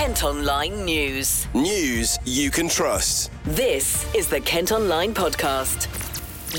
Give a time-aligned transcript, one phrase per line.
[0.00, 1.46] Kent Online News.
[1.52, 3.30] News you can trust.
[3.44, 5.88] This is the Kent Online Podcast.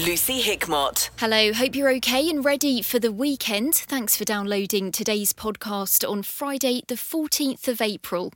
[0.06, 1.10] Lucy Hickmott.
[1.18, 3.74] Hello, hope you're okay and ready for the weekend.
[3.74, 8.32] Thanks for downloading today's podcast on Friday, the 14th of April.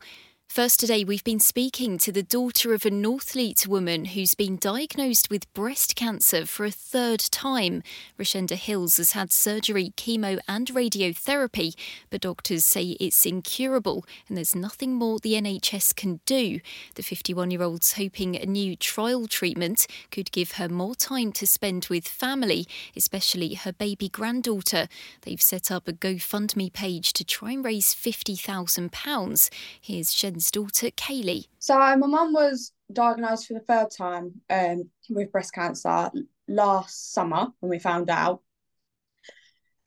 [0.48, 5.30] First, today we've been speaking to the daughter of a Northfleet woman who's been diagnosed
[5.30, 7.84] with breast cancer for a third time.
[8.18, 11.76] Rashenda Hills has had surgery, chemo, and radiotherapy,
[12.10, 16.62] but doctors say it's incurable and there's nothing more the NHS can do.
[16.94, 21.46] The 51 year old's hoping a new trial treatment could give her more time to
[21.46, 22.66] spend with family,
[22.96, 24.88] especially her baby granddaughter.
[25.24, 29.50] They've set up a GoFundMe page to try and raise £50,000.
[29.82, 30.14] Here's
[30.44, 31.48] Daughter, Kaylee.
[31.60, 36.12] So my mum was diagnosed for the third time um, with breast cancer
[36.48, 38.42] last summer when we found out.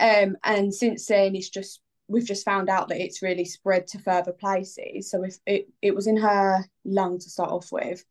[0.01, 3.99] Um, and since then, it's just we've just found out that it's really spread to
[3.99, 5.11] further places.
[5.11, 8.03] So if it, it was in her lung to start off with,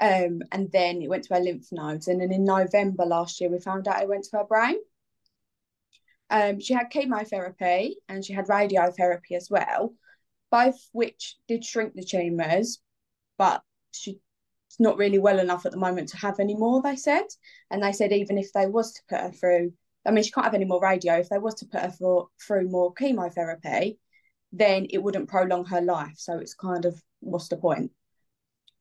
[0.00, 3.50] um, and then it went to her lymph nodes, and then in November last year
[3.50, 4.76] we found out it went to her brain.
[6.30, 9.94] Um, she had chemotherapy and she had radiotherapy as well
[10.54, 12.80] both which did shrink the tumours,
[13.38, 13.60] but
[13.90, 14.14] she's
[14.78, 17.24] not really well enough at the moment to have any more, they said.
[17.72, 19.72] And they said even if they was to put her through,
[20.06, 22.28] I mean, she can't have any more radio, if they was to put her for,
[22.40, 23.98] through more chemotherapy,
[24.52, 26.14] then it wouldn't prolong her life.
[26.18, 27.90] So it's kind of, what's the point?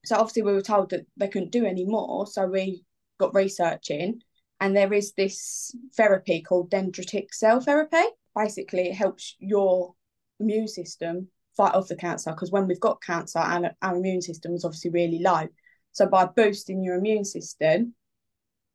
[0.05, 2.27] So obviously we were told that they couldn't do any more.
[2.27, 2.85] So we
[3.19, 4.21] got researching
[4.61, 8.03] and there is this therapy called dendritic cell therapy.
[8.35, 9.95] Basically, it helps your
[10.39, 14.53] immune system fight off the cancer because when we've got cancer and our immune system
[14.53, 15.47] is obviously really low.
[15.91, 17.93] So by boosting your immune system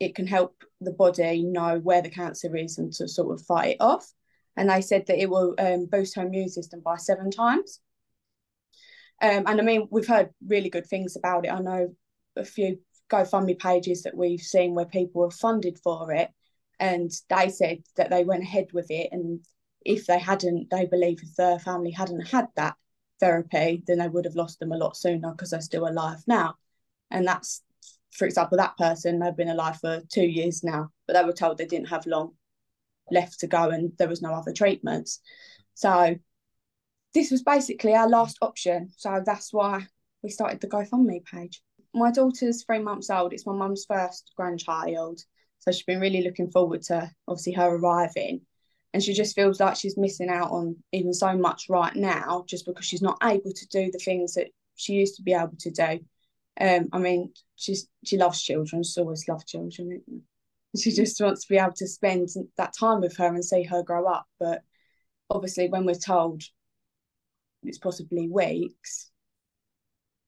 [0.01, 3.73] it can help the body know where the cancer is and to sort of fight
[3.73, 4.09] it off.
[4.57, 7.81] And they said that it will um, boost her immune system by seven times.
[9.21, 11.53] Um, and i mean we've heard really good things about it.
[11.53, 11.95] I know
[12.37, 12.79] a few
[13.11, 16.31] gofundme pages that we've seen where people have funded for it
[16.79, 19.41] and they said that they went ahead with it and
[19.85, 22.77] if they hadn't, they believe if their family hadn't had that
[23.21, 26.57] therapy, then they would have lost them a lot sooner because they're still alive now.
[27.11, 27.63] And that's,
[28.11, 31.59] for example, that person, they've been alive for two years now, but they were told
[31.59, 32.33] they didn't have long
[33.11, 35.21] left to go and there was no other treatments.
[35.75, 36.17] So
[37.15, 38.91] this was basically our last option.
[38.97, 39.87] So that's why
[40.23, 41.63] we started the GoFundMe page.
[41.95, 43.33] My daughter's three months old.
[43.33, 45.21] It's my mum's first grandchild.
[45.61, 48.43] So she's been really looking forward to obviously her arriving
[48.95, 52.65] and she just feels like she's missing out on even so much right now just
[52.67, 55.71] because she's not able to do the things that she used to be able to
[55.71, 56.01] do.
[56.61, 60.03] Um i mean she's she loves children she's always loved children
[60.77, 60.91] she?
[60.91, 64.07] Just wants to be able to spend that time with her and see her grow
[64.07, 64.63] up but
[65.31, 66.43] obviously when we're told
[67.63, 69.11] it's possibly weeks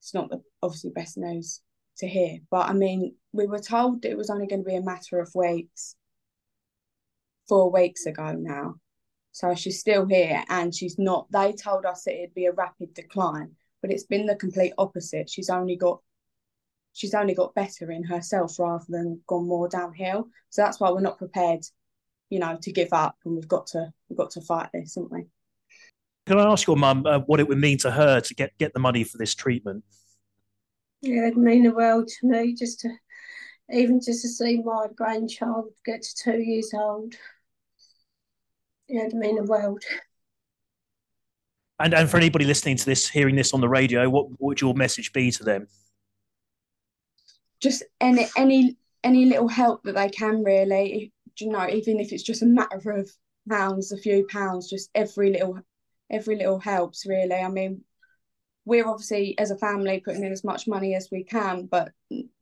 [0.01, 1.61] it's not the obviously best news
[1.99, 2.39] to hear.
[2.51, 5.35] But i mean we were told it was only going to be a matter of
[5.35, 5.97] weeks
[7.51, 8.77] four weeks ago now.
[9.33, 11.27] So she's still here and she's not.
[11.33, 13.51] They told us that it'd be a rapid decline,
[13.83, 15.29] but it's been the complete opposite.
[15.29, 16.01] She's only got
[16.93, 20.29] she's only got better in herself rather than gone more downhill.
[20.51, 21.65] So that's why we're not prepared,
[22.29, 25.13] you know, to give up and we've got to we've got to fight this, haven't
[25.13, 25.27] we?
[26.27, 28.75] Can I ask your mum uh, what it would mean to her to get get
[28.75, 29.83] the money for this treatment?
[31.03, 32.91] Yeah, it'd mean the world to me just to
[33.73, 37.15] even just to see my grandchild get to two years old
[38.91, 39.83] yeah, the mean the world.
[41.79, 44.61] And and for anybody listening to this, hearing this on the radio, what, what would
[44.61, 45.69] your message be to them?
[47.61, 52.23] Just any any any little help that they can really, you know, even if it's
[52.23, 53.11] just a matter of
[53.49, 55.61] pounds, a few pounds, just every little
[56.11, 57.37] every little helps really.
[57.37, 57.83] I mean,
[58.65, 61.93] we're obviously as a family putting in as much money as we can, but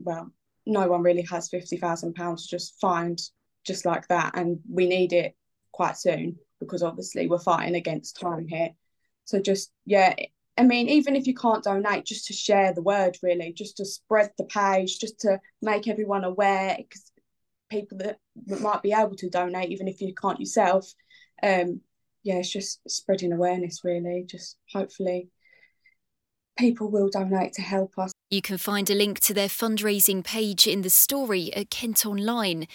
[0.01, 0.33] well,
[0.67, 3.21] no one really has fifty thousand pounds to just find
[3.65, 5.37] just like that, and we need it
[5.79, 8.71] quite soon because obviously we're fighting against time here.
[9.27, 10.13] So just yeah,
[10.59, 13.85] I mean, even if you can't donate, just to share the word, really, just to
[13.85, 17.13] spread the page, just to make everyone aware, because
[17.71, 20.93] people that, that might be able to donate, even if you can't yourself,
[21.45, 21.81] um,
[22.25, 24.25] yeah, it's just spreading awareness, really.
[24.29, 25.29] Just hopefully
[26.59, 28.11] people will donate to help us.
[28.29, 32.67] You can find a link to their fundraising page in the story at Kent Online.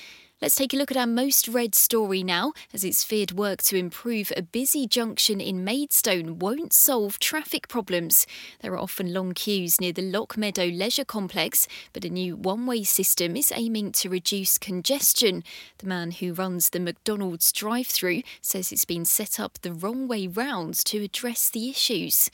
[0.43, 3.77] Let's take a look at our most read story now, as it's feared work to
[3.77, 8.27] improve a busy junction in Maidstone won't solve traffic problems.
[8.59, 12.65] There are often long queues near the Lock Meadow Leisure Complex, but a new one
[12.65, 15.45] way system is aiming to reduce congestion.
[15.77, 20.09] The man who runs the McDonald's drive through says it's been set up the wrong
[20.09, 22.29] way round to address the issues.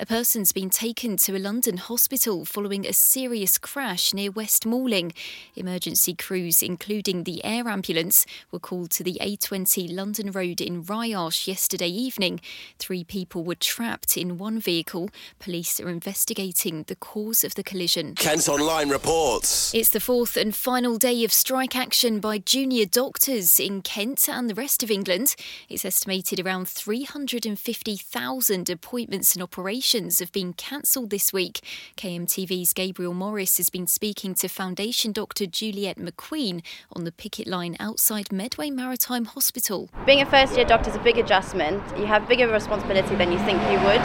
[0.00, 5.12] A person's been taken to a London hospital following a serious crash near West Malling.
[5.54, 11.14] Emergency crews, including the air ambulance, were called to the A20 London Road in Rye
[11.44, 12.40] yesterday evening.
[12.80, 15.10] Three people were trapped in one vehicle.
[15.38, 18.16] Police are investigating the cause of the collision.
[18.16, 19.72] Kent Online reports.
[19.72, 24.50] It's the fourth and final day of strike action by junior doctors in Kent and
[24.50, 25.36] the rest of England.
[25.68, 31.60] It's estimated around 350,000 appointments and operations have been cancelled this week.
[31.98, 37.76] KMTV's Gabriel Morris has been speaking to Foundation Doctor Juliet McQueen on the picket line
[37.78, 39.90] outside Medway Maritime Hospital.
[40.06, 41.82] Being a first year doctor is a big adjustment.
[41.98, 44.00] You have bigger responsibility than you think you would.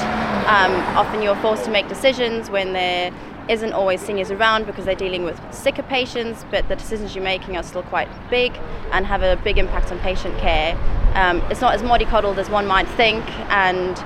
[0.47, 3.13] Um, often you're forced to make decisions when there
[3.47, 7.55] isn't always seniors around because they're dealing with sicker patients, but the decisions you're making
[7.55, 8.53] are still quite big
[8.91, 10.77] and have a big impact on patient care.
[11.15, 13.97] Um, it's not as mollycoddled as one might think, and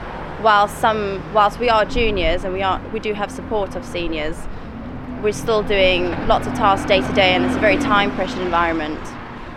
[0.43, 4.37] whilst some whilst we are juniors and we are we do have support of seniors
[5.23, 8.41] we're still doing lots of tasks day to day and it's a very time pressured
[8.41, 8.99] environment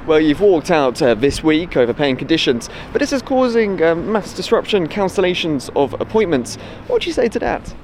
[0.06, 4.12] well, you've walked out uh, this week over paying conditions, but this is causing um,
[4.12, 6.54] mass disruption, cancellations of appointments.
[6.86, 7.74] What do you say to that?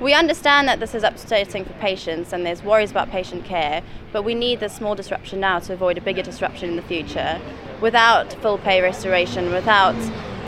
[0.00, 4.22] We understand that this is upsetting for patients and there's worries about patient care, but
[4.22, 7.40] we need this small disruption now to avoid a bigger disruption in the future.
[7.80, 9.96] Without full pay restoration, without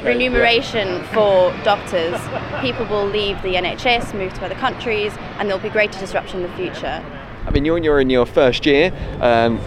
[0.03, 2.21] remuneration for doctors,
[2.61, 6.51] people will leave the NHS, move to other countries, and there'll be greater disruption in
[6.51, 7.05] the future.
[7.47, 9.61] I mean, you're, you're in your first year um,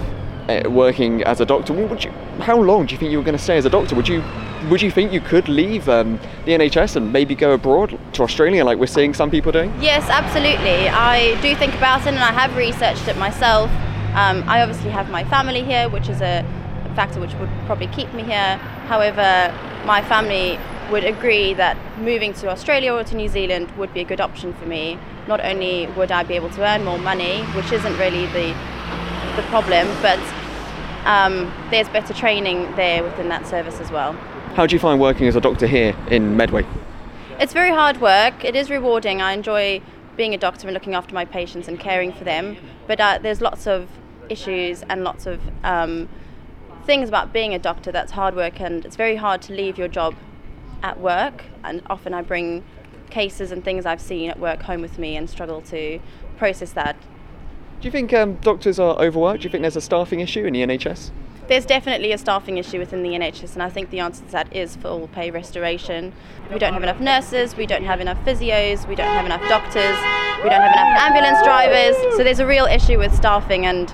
[0.47, 1.73] eh, working as a doctor.
[1.73, 3.95] You, how long do you think you were going to stay as a doctor?
[3.95, 4.23] Would you
[4.69, 8.65] would you think you could leave um, the NHS and maybe go abroad to Australia,
[8.65, 9.73] like we're seeing some people doing?
[9.81, 10.89] Yes, absolutely.
[10.89, 13.71] I do think about it, and I have researched it myself.
[14.15, 16.43] Um, I obviously have my family here, which is a
[16.95, 18.57] factor which would probably keep me here.
[18.87, 19.53] However,
[19.85, 20.59] my family
[20.91, 24.53] would agree that moving to Australia or to New Zealand would be a good option
[24.53, 24.97] for me.
[25.27, 28.55] Not only would I be able to earn more money, which isn't really the
[29.35, 30.19] the problem, but
[31.05, 34.13] um, there's better training there within that service as well.
[34.55, 36.65] How do you find working as a doctor here in Medway?
[37.39, 38.43] It's very hard work.
[38.43, 39.21] It is rewarding.
[39.21, 39.81] I enjoy
[40.17, 42.57] being a doctor and looking after my patients and caring for them.
[42.87, 43.87] But uh, there's lots of
[44.27, 46.09] issues and lots of um,
[46.89, 49.87] things about being a doctor that's hard work and it's very hard to leave your
[49.87, 50.15] job
[50.81, 52.63] at work and often I bring
[53.11, 55.99] cases and things I've seen at work home with me and struggle to
[56.37, 56.95] process that.
[57.79, 59.41] Do you think um, doctors are overworked?
[59.41, 61.11] Do you think there's a staffing issue in the NHS?
[61.47, 64.55] There's definitely a staffing issue within the NHS, and I think the answer to that
[64.55, 66.11] is full pay restoration.
[66.51, 69.97] We don't have enough nurses, we don't have enough physios, we don't have enough doctors,
[70.43, 71.95] we don't have enough ambulance drivers.
[72.17, 73.93] So there's a real issue with staffing, and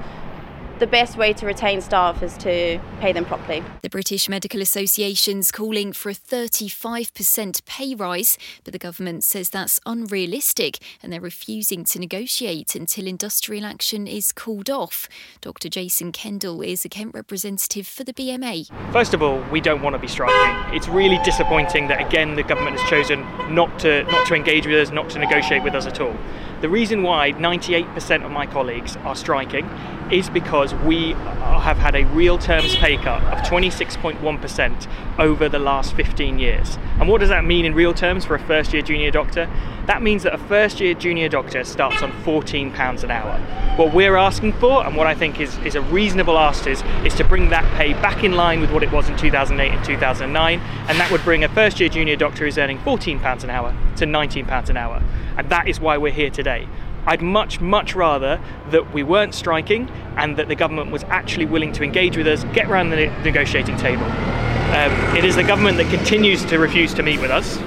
[0.79, 3.63] the best way to retain staff is to pay them properly.
[3.81, 9.79] The British Medical Association's calling for a 35% pay rise, but the government says that's
[9.85, 15.07] unrealistic and they're refusing to negotiate until industrial action is called off.
[15.41, 15.69] Dr.
[15.69, 18.69] Jason Kendall is a Kent representative for the BMA.
[18.91, 20.75] First of all, we don't want to be striking.
[20.75, 23.21] It's really disappointing that again the government has chosen
[23.53, 26.15] not to not to engage with us, not to negotiate with us at all.
[26.61, 29.69] The reason why 98% of my colleagues are striking
[30.11, 34.87] is because we have had a real terms pay cut of 26.1%
[35.19, 36.77] over the last 15 years.
[36.99, 39.49] And what does that mean in real terms for a first year junior doctor?
[39.87, 43.39] That means that a first year junior doctor starts on £14 an hour.
[43.77, 47.13] What we're asking for, and what I think is, is a reasonable ask, is, is
[47.15, 50.59] to bring that pay back in line with what it was in 2008 and 2009,
[50.59, 54.05] and that would bring a first year junior doctor who's earning £14 an hour to
[54.05, 55.01] £19 an hour.
[55.37, 56.67] And that is why we're here today.
[57.05, 61.71] I'd much, much rather that we weren't striking and that the government was actually willing
[61.73, 64.05] to engage with us, get around the negotiating table.
[64.05, 67.59] Um, it is the government that continues to refuse to meet with us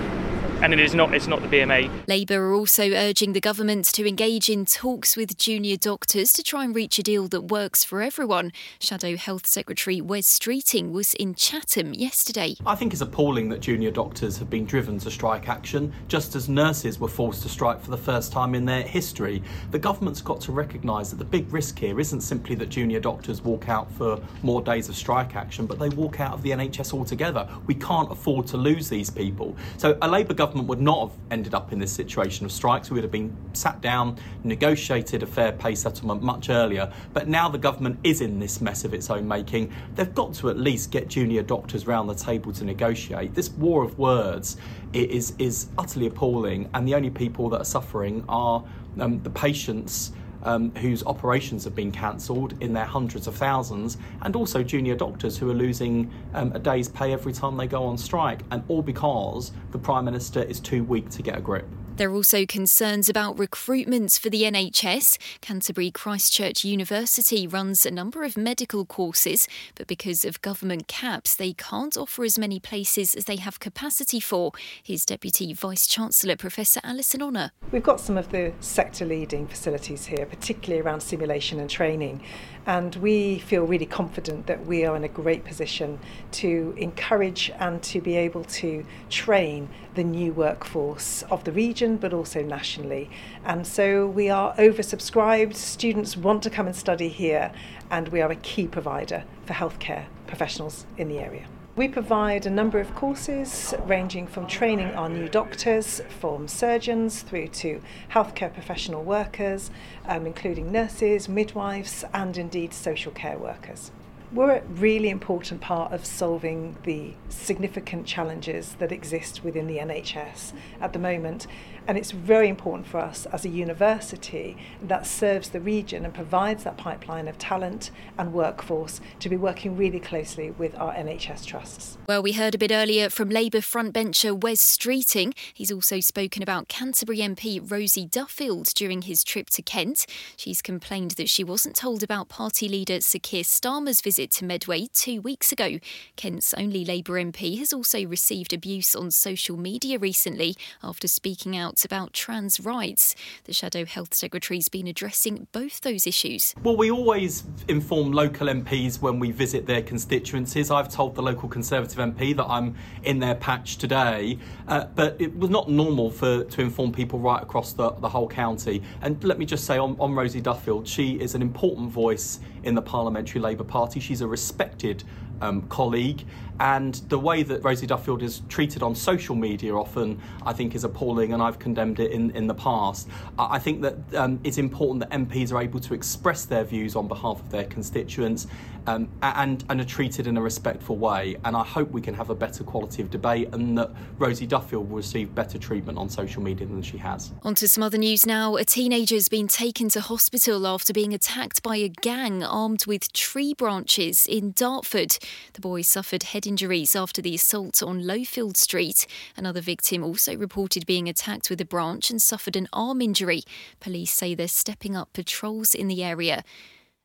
[0.61, 1.91] and it is not it's not the BMA.
[2.09, 6.65] Labour are also urging the government to engage in talks with junior doctors to try
[6.65, 8.53] and reach a deal that works for everyone.
[8.81, 12.57] Shadow Health Secretary Wes Streeting was in Chatham yesterday.
[12.67, 16.49] I think it's appalling that junior doctors have been driven to strike action just as
[16.49, 19.43] nurses were forced to strike for the first time in their history.
[19.71, 23.43] The government's got to recognise that the big risk here isn't simply that junior doctors
[23.43, 26.93] walk out for more days of strike action, but they walk out of the NHS
[26.93, 27.49] altogether.
[27.67, 29.57] We can't afford to lose these people.
[29.77, 32.91] So a Labour government government would not have ended up in this situation of strikes.
[32.91, 36.91] We would have been sat down, negotiated a fair pay settlement much earlier.
[37.13, 39.71] But now the government is in this mess of its own making.
[39.95, 43.35] They've got to at least get junior doctors round the table to negotiate.
[43.35, 44.57] This war of words
[44.95, 48.65] is is utterly appalling, and the only people that are suffering are
[48.99, 50.13] um, the patients
[50.43, 55.37] um, whose operations have been cancelled in their hundreds of thousands, and also junior doctors
[55.37, 58.83] who are losing um, a day's pay every time they go on strike, and all
[58.83, 61.67] because the Prime Minister is too weak to get a grip.
[61.99, 65.19] There are also concerns about recruitment for the NHS.
[65.41, 71.35] Canterbury Christ Church University runs a number of medical courses, but because of government caps,
[71.35, 74.53] they can't offer as many places as they have capacity for.
[74.81, 77.51] Here's Deputy Vice Chancellor Professor Alison Honour.
[77.73, 82.23] We've got some of the sector leading facilities here, particularly around simulation and training.
[82.69, 85.99] And we feel really confident that we are in a great position
[86.33, 92.13] to encourage and to be able to train the new workforce of the region but
[92.13, 93.09] also nationally.
[93.47, 95.55] And so we are oversubscribed.
[95.55, 97.53] Students want to come and study here,
[97.91, 101.47] and we are a key provider for healthcare professionals in the area.
[101.79, 107.47] We provide a number of courses ranging from training our new doctors, from surgeons through
[107.63, 107.81] to
[108.11, 109.71] healthcare professional workers,
[110.05, 113.93] um, including nurses, midwives, and indeed social care workers.
[114.33, 120.55] We're a really important part of solving the significant challenges that exist within the NHS
[120.81, 121.47] at the moment.
[121.89, 126.65] And it's very important for us as a university that serves the region and provides
[126.65, 131.97] that pipeline of talent and workforce to be working really closely with our NHS trusts.
[132.07, 135.35] Well, we heard a bit earlier from Labour frontbencher Wes Streeting.
[135.55, 140.05] He's also spoken about Canterbury MP Rosie Duffield during his trip to Kent.
[140.37, 144.89] She's complained that she wasn't told about party leader Sir Keir Starmer's visit to Medway
[144.93, 145.79] two weeks ago.
[146.17, 151.78] Kent's only Labour MP has also received abuse on social media recently after speaking out
[151.85, 153.15] about trans rights.
[153.45, 156.55] The Shadow Health Secretary's been addressing both those issues.
[156.63, 160.71] Well, we always inform local MPs when we visit their constituencies.
[160.71, 165.37] I've told the local Conservative MP that I'm in their patch today, uh, but it
[165.37, 168.83] was not normal for to inform people right across the, the whole county.
[169.03, 172.75] And let me just say on, on Rosie Duffield, she is an important voice in
[172.75, 174.01] the Parliamentary Labour Party.
[174.01, 175.05] She's a respected
[175.41, 176.25] um, colleague.
[176.61, 180.85] And the way that Rosie Duffield is treated on social media often, I think, is
[180.85, 183.09] appalling, and I've condemned it in, in the past.
[183.39, 187.09] I think that um, it's important that MPs are able to express their views on
[187.09, 188.47] behalf of their constituents
[188.89, 191.37] um, and, and are treated in a respectful way.
[191.45, 194.89] And I hope we can have a better quality of debate and that Rosie Duffield
[194.89, 197.31] will receive better treatment on social media than she has.
[197.43, 198.57] On to some other news now.
[198.57, 203.53] A teenager's been taken to hospital after being attacked by a gang armed with tree
[203.53, 205.19] branches in Dartford.
[205.53, 209.07] The boy suffered head injuries after the assault on Lowfield Street.
[209.37, 213.43] Another victim also reported being attacked with a branch and suffered an arm injury.
[213.79, 216.43] Police say they're stepping up patrols in the area.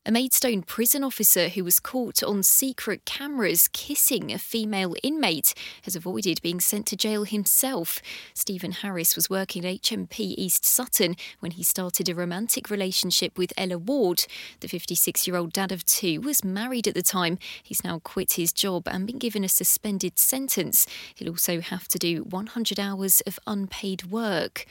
[0.05, 5.95] A Maidstone prison officer who was caught on secret cameras kissing a female inmate has
[5.95, 8.01] avoided being sent to jail himself.
[8.33, 13.53] Stephen Harris was working at HMP East Sutton when he started a romantic relationship with
[13.55, 14.25] Ella Ward.
[14.59, 17.39] The 56 year old dad of two was married at the time.
[17.63, 20.85] He's now quit his job and been given a suspended sentence.
[21.15, 24.65] He'll also have to do 100 hours of unpaid work.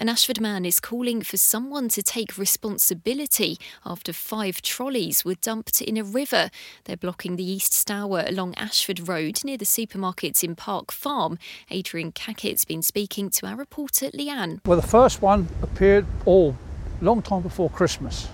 [0.00, 5.82] An Ashford man is calling for someone to take responsibility after five trolleys were dumped
[5.82, 6.50] in a river.
[6.84, 11.36] They're blocking the East Stour along Ashford Road near the supermarkets in Park Farm.
[11.68, 14.60] Adrian Cackett's been speaking to our reporter Leanne.
[14.64, 16.56] Well, the first one appeared all
[17.00, 18.28] long time before Christmas,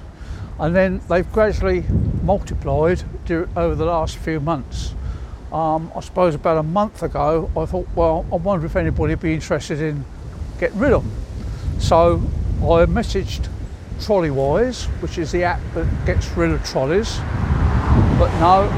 [0.61, 1.85] and then they've gradually
[2.23, 3.05] multiplied
[3.57, 4.95] over the last few months.
[5.51, 9.23] Um, I suppose about a month ago, I thought, well, I wonder if anybody would
[9.23, 10.05] be interested in
[10.61, 11.24] getting rid of them.
[11.85, 12.15] So
[12.63, 13.47] I messaged
[13.99, 17.19] Trolleywise, which is the app that gets rid of trolleys,
[18.19, 18.71] but no,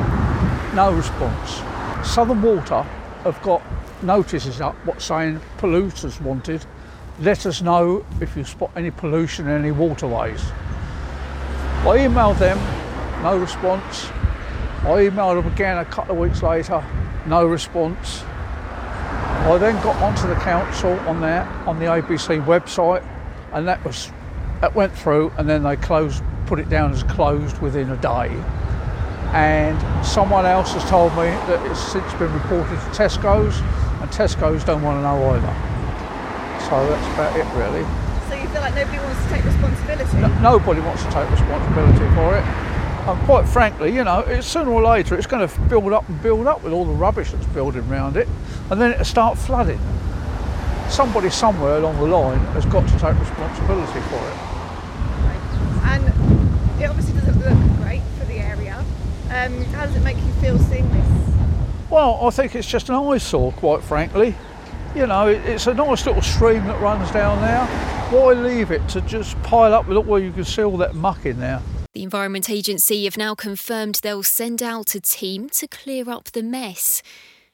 [0.75, 1.63] no response.
[2.05, 2.83] Southern Water
[3.23, 3.63] have got
[4.03, 6.67] notices up what saying polluters wanted.
[7.21, 10.43] Let us know if you spot any pollution in any waterways.
[11.83, 12.59] I emailed them,
[13.23, 14.07] no response.
[14.81, 16.85] I emailed them again a couple of weeks later,
[17.25, 18.25] no response.
[19.45, 23.07] I then got onto the council on there on the ABC website,
[23.53, 24.11] and that was
[24.61, 28.29] that went through, and then they closed, put it down as closed within a day.
[29.33, 33.61] And someone else has told me that it's since been reported to Tesco's,
[34.01, 35.55] and Tesco's don't want to know either.
[36.69, 37.85] So that's about it, really.
[38.29, 40.17] So you feel like nobody wants to take responsibility?
[40.19, 42.66] No, nobody wants to take responsibility for it.
[43.07, 46.21] And quite frankly, you know, it's sooner or later it's going to build up and
[46.21, 48.27] build up with all the rubbish that's building around it,
[48.69, 49.79] and then it'll start flooding.
[50.89, 54.37] Somebody somewhere along the line has got to take responsibility for it.
[55.85, 58.85] And it obviously doesn't look great for the area.
[59.31, 61.35] Um, how does it make you feel seeing this?
[61.89, 64.35] Well, I think it's just an eyesore, quite frankly.
[64.97, 67.67] You know, it's a nice little stream that runs down there.
[68.11, 70.97] Why leave it to just pile up with it where you can see all that
[70.97, 71.63] muck in there?
[71.97, 76.43] The Environment Agency have now confirmed they'll send out a team to clear up the
[76.43, 77.03] mess.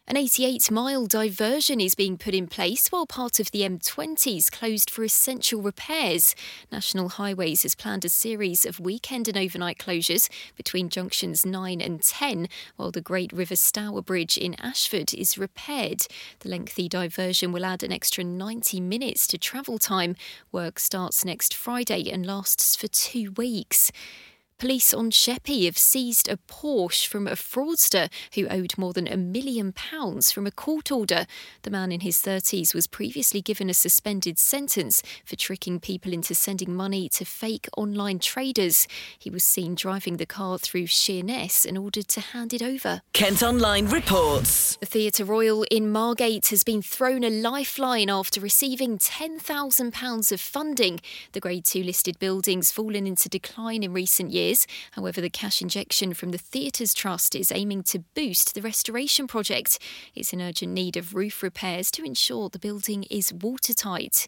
[0.08, 4.50] An 88 mile diversion is being put in place while part of the M20 is
[4.50, 6.34] closed for essential repairs.
[6.72, 12.02] National Highways has planned a series of weekend and overnight closures between junctions 9 and
[12.02, 16.08] 10, while the Great River Stour Bridge in Ashford is repaired.
[16.40, 20.16] The lengthy diversion will add an extra 90 minutes to travel time.
[20.50, 23.92] Work starts next Friday and lasts for two weeks.
[24.62, 29.16] Police on Sheppey have seized a Porsche from a fraudster who owed more than a
[29.16, 31.26] million pounds from a court order.
[31.62, 36.32] The man in his 30s was previously given a suspended sentence for tricking people into
[36.36, 38.86] sending money to fake online traders.
[39.18, 43.02] He was seen driving the car through Sheerness and ordered to hand it over.
[43.14, 44.76] Kent Online reports.
[44.76, 51.00] The Theatre Royal in Margate has been thrown a lifeline after receiving £10,000 of funding.
[51.32, 54.51] The Grade 2 listed building's fallen into decline in recent years.
[54.92, 59.78] However, the cash injection from the Theatres Trust is aiming to boost the restoration project.
[60.14, 64.26] It's in urgent need of roof repairs to ensure the building is watertight.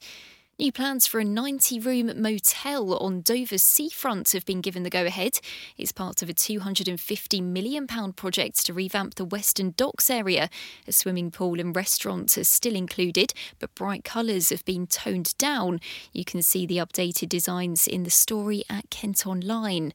[0.56, 5.04] New plans for a 90 room motel on Dover's seafront have been given the go
[5.04, 5.40] ahead.
[5.76, 10.48] It's part of a £250 million project to revamp the Western Docks area.
[10.86, 15.80] A swimming pool and restaurant are still included, but bright colours have been toned down.
[16.12, 19.92] You can see the updated designs in the story at Kent Online.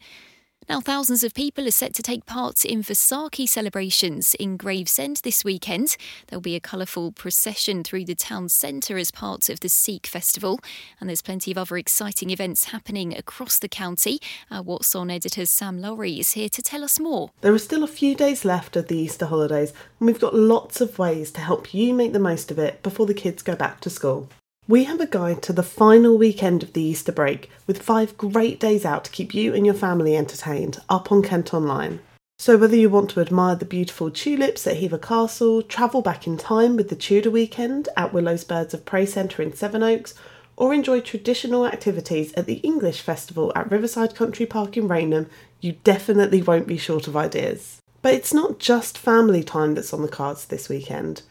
[0.69, 5.43] Now, thousands of people are set to take part in Vaisakhi celebrations in Gravesend this
[5.43, 5.97] weekend.
[6.27, 10.59] There'll be a colourful procession through the town centre as part of the Sikh festival,
[10.99, 14.19] and there's plenty of other exciting events happening across the county.
[14.51, 17.31] Our What's On editor Sam Lowry is here to tell us more.
[17.41, 20.81] There are still a few days left of the Easter holidays, and we've got lots
[20.81, 23.79] of ways to help you make the most of it before the kids go back
[23.79, 24.29] to school.
[24.69, 28.59] We have a guide to the final weekend of the Easter break with five great
[28.59, 32.01] days out to keep you and your family entertained up on Kent Online.
[32.37, 36.37] So, whether you want to admire the beautiful tulips at Hever Castle, travel back in
[36.37, 40.13] time with the Tudor weekend at Willow's Birds of Prey Centre in Sevenoaks,
[40.55, 45.77] or enjoy traditional activities at the English Festival at Riverside Country Park in Rainham, you
[45.83, 47.81] definitely won't be short of ideas.
[48.03, 51.23] But it's not just family time that's on the cards this weekend.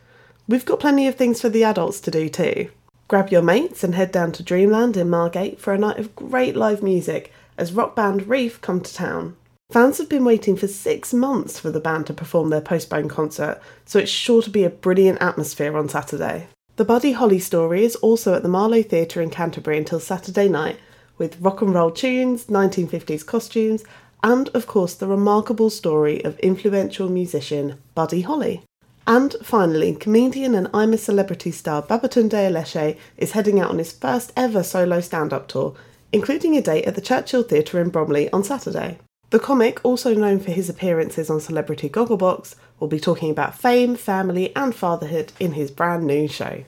[0.48, 2.70] We've got plenty of things for the adults to do too.
[3.08, 6.54] Grab your mates and head down to Dreamland in Margate for a night of great
[6.54, 9.34] live music as rock band Reef come to town.
[9.70, 13.62] Fans have been waiting for six months for the band to perform their postponed concert,
[13.86, 16.48] so it's sure to be a brilliant atmosphere on Saturday.
[16.76, 20.78] The Buddy Holly story is also at the Marlowe Theatre in Canterbury until Saturday night,
[21.16, 23.84] with rock and roll tunes, 1950s costumes,
[24.22, 28.64] and of course the remarkable story of influential musician Buddy Holly.
[29.08, 33.90] And finally, comedian and I'm a Celebrity star Babatunde Aleshe is heading out on his
[33.90, 35.74] first ever solo stand up tour,
[36.12, 38.98] including a date at the Churchill Theatre in Bromley on Saturday.
[39.30, 43.96] The comic, also known for his appearances on Celebrity Gogglebox, will be talking about fame,
[43.96, 46.64] family, and fatherhood in his brand new show.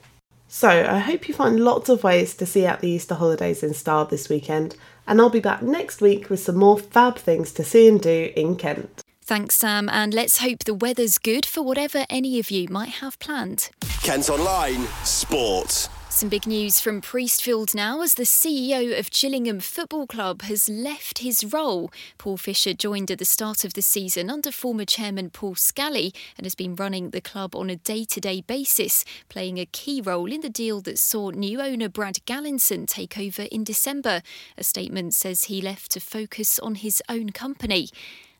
[0.47, 3.75] So, I hope you find lots of ways to see out the Easter holidays in
[3.75, 4.75] style this weekend,
[5.05, 8.33] and I'll be back next week with some more fab things to see and do
[8.35, 9.03] in Kent.
[9.23, 13.19] Thanks, Sam, and let's hope the weather's good for whatever any of you might have
[13.19, 13.69] planned.
[14.01, 15.89] Kent Online Sport.
[16.09, 21.19] Some big news from Priestfield now as the CEO of Gillingham Football Club has left
[21.19, 21.89] his role.
[22.17, 26.45] Paul Fisher joined at the start of the season under former chairman Paul Scally and
[26.45, 30.31] has been running the club on a day to day basis, playing a key role
[30.31, 34.21] in the deal that saw new owner Brad Galinson take over in December.
[34.57, 37.87] A statement says he left to focus on his own company.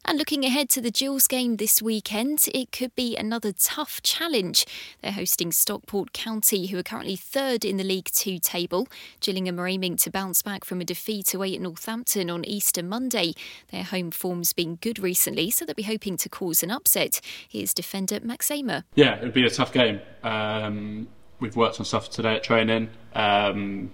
[0.03, 4.65] And looking ahead to the Gills game this weekend, it could be another tough challenge.
[5.01, 8.87] They're hosting Stockport County, who are currently third in the League Two table.
[9.19, 13.33] Gillingham are aiming to bounce back from a defeat away at Northampton on Easter Monday.
[13.71, 17.21] Their home form's been good recently, so they'll be hoping to cause an upset.
[17.47, 18.83] Here's defender Max Ehmer.
[18.95, 20.01] Yeah, it'll be a tough game.
[20.23, 21.09] Um,
[21.39, 22.89] we've worked on stuff today at training.
[23.13, 23.91] Um,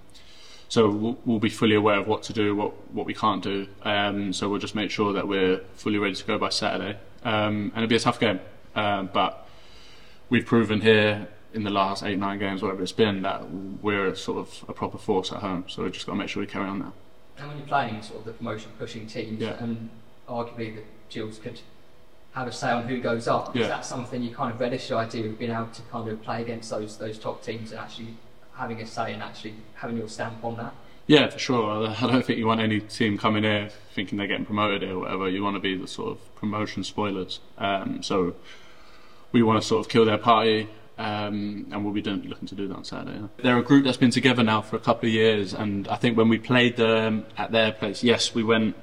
[0.69, 3.67] so we'll, we'll, be fully aware of what to do, what what we can't do.
[3.83, 6.97] Um, so we'll just make sure that we're fully ready to go by Saturday.
[7.23, 8.39] Um, and it'll be a tough game,
[8.75, 9.47] um, but
[10.29, 13.49] we've proven here in the last eight nine games, whatever it's been, that
[13.81, 15.65] we're sort of a proper force at home.
[15.67, 16.91] So we've just got to make sure we carry on that.
[17.37, 19.63] And when you're playing sort of the promotion pushing teams, yeah.
[19.63, 19.89] and
[20.27, 21.61] arguably the Gills could
[22.33, 23.55] have a say on who goes up.
[23.55, 23.63] Yeah.
[23.63, 26.21] Is that something you kind of relish the idea of being able to kind of
[26.21, 28.15] play against those those top teams and actually
[28.57, 30.73] having a say and actually having your stamp on that.
[31.07, 31.87] Yeah, for sure.
[31.87, 35.29] I don't think you want any team coming here thinking they're getting promoted or whatever.
[35.29, 37.39] You want to be the sort of promotion spoilers.
[37.57, 38.35] Um, so
[39.31, 40.67] we want to sort of kill their party,
[40.97, 43.19] um, and we'll be doing, looking to do that on Saturday.
[43.19, 43.27] Yeah.
[43.41, 46.17] They're a group that's been together now for a couple of years, and I think
[46.17, 48.75] when we played them at their place, yes, we went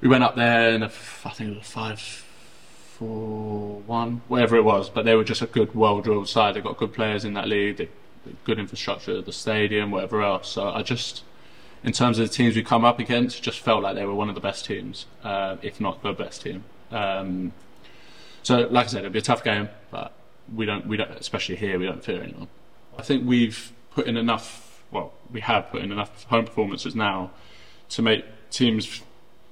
[0.00, 0.90] we went up there in a,
[1.24, 4.88] I think it was five four one, whatever it was.
[4.88, 6.54] But they were just a good, well drilled side.
[6.54, 7.88] They got good players in that league, they,
[8.44, 10.48] good infrastructure, the stadium, whatever else.
[10.48, 11.24] So I just,
[11.82, 14.28] in terms of the teams we come up against, just felt like they were one
[14.28, 16.64] of the best teams, uh, if not the best team.
[16.90, 17.52] Um,
[18.42, 20.12] so, like I said, it'll be a tough game, but
[20.54, 22.48] we don't, we don't, especially here, we don't fear anyone.
[22.98, 24.82] I think we've put in enough.
[24.90, 27.30] Well, we have put in enough home performances now
[27.90, 29.02] to make teams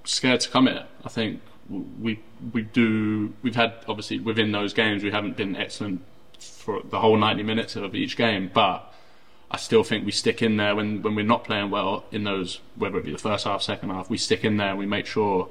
[0.04, 0.86] scared to come here.
[1.04, 2.20] I think we
[2.52, 3.32] we do.
[3.42, 6.02] We've had obviously within those games we haven't been excellent
[6.40, 8.92] for the whole 90 minutes of each game, but
[9.50, 12.60] I still think we stick in there when when we're not playing well in those
[12.76, 14.08] whether it be the first half, second half.
[14.08, 15.48] We stick in there and we make sure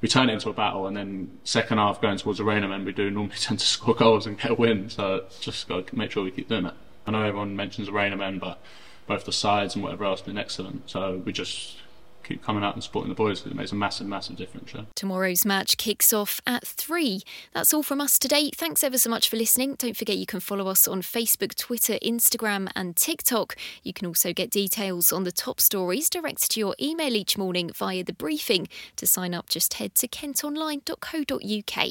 [0.00, 2.92] we turn it into a battle, and then second half going towards the Rainier we
[2.92, 4.90] do normally tend to score goals and get a win.
[4.90, 6.74] So just got to make sure we keep doing it.
[7.06, 8.60] I know everyone mentions the Rainier but
[9.06, 10.88] both the sides and whatever else have been excellent.
[10.88, 11.78] So we just
[12.22, 14.72] keep coming out and supporting the boys because it makes a massive, massive difference.
[14.74, 14.82] Yeah.
[14.94, 17.22] Tomorrow's match kicks off at three.
[17.52, 18.50] That's all from us today.
[18.54, 19.74] Thanks ever so much for listening.
[19.74, 23.56] Don't forget you can follow us on Facebook, Twitter, Instagram, and TikTok.
[23.82, 27.70] You can also get details on the top stories directed to your email each morning
[27.74, 28.68] via the briefing.
[28.96, 31.86] To sign up, just head to kentonline.co.uk.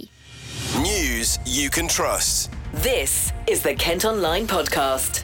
[0.81, 2.51] News you can trust.
[2.73, 5.23] This is the Kent Online Podcast.